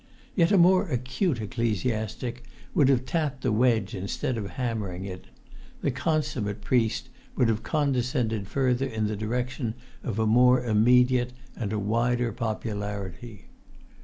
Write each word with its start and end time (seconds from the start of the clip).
Yet 0.33 0.51
a 0.51 0.57
more 0.57 0.89
acute 0.89 1.39
ecclesiastic 1.39 2.43
would 2.73 2.89
have 2.89 3.05
tapped 3.05 3.41
the 3.43 3.51
wedge 3.51 3.93
instead 3.93 4.35
of 4.35 4.49
hammering 4.57 5.05
it; 5.05 5.25
the 5.81 5.91
consummate 5.91 6.61
priest 6.61 7.09
would 7.35 7.47
have 7.49 7.61
condescended 7.61 8.47
further 8.47 8.87
in 8.87 9.05
the 9.05 9.15
direction 9.15 9.75
of 10.03 10.17
a 10.17 10.25
more 10.25 10.65
immediate 10.65 11.33
and 11.55 11.71
a 11.71 11.77
wider 11.77 12.31
popularity. 12.31 13.45